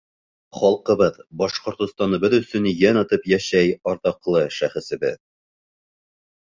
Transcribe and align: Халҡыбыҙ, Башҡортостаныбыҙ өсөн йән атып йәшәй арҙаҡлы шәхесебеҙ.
Халҡыбыҙ, 0.59 1.19
Башҡортостаныбыҙ 1.41 2.37
өсөн 2.39 2.71
йән 2.73 3.03
атып 3.05 3.31
йәшәй 3.35 3.79
арҙаҡлы 3.95 4.45
шәхесебеҙ. 4.61 5.25